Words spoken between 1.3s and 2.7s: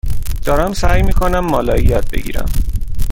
مالایی یاد بگیرم.